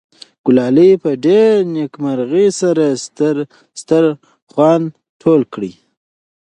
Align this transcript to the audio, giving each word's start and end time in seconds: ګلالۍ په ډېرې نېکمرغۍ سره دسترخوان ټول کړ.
ګلالۍ 0.45 0.91
په 1.03 1.09
ډېرې 1.23 1.57
نېکمرغۍ 1.73 2.47
سره 2.59 2.83
دسترخوان 3.73 4.81
ټول 5.21 5.41
کړ. 5.53 5.61